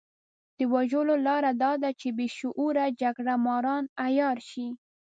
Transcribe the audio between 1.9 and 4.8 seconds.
چې بې شعوره جګړه ماران عيار شي.